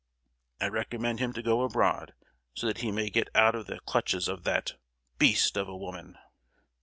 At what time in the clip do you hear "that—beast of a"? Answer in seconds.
4.45-5.77